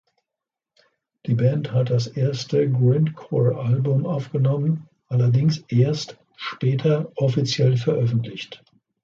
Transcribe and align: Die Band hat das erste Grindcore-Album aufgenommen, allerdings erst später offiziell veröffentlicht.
Die 1.27 1.35
Band 1.35 1.73
hat 1.73 1.91
das 1.91 2.07
erste 2.07 2.67
Grindcore-Album 2.67 4.07
aufgenommen, 4.07 4.89
allerdings 5.09 5.59
erst 5.67 6.17
später 6.37 7.11
offiziell 7.17 7.77
veröffentlicht. 7.77 8.63